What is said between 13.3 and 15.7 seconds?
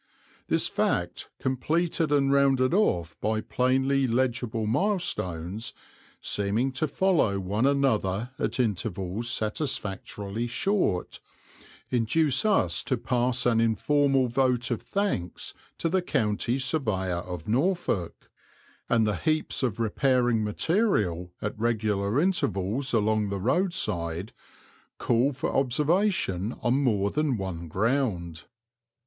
an informal vote of thanks